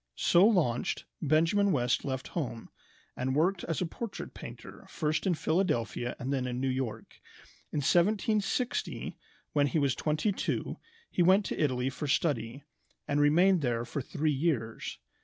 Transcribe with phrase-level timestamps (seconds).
[0.17, 2.71] So launched, Benjamin West left home,
[3.15, 7.21] and worked as a portrait painter first in Philadelphia and then in New York.
[7.71, 9.15] In 1760,
[9.53, 10.77] when he was twenty two,
[11.11, 12.63] he went to Italy for study,
[13.07, 14.97] and remained there for three years.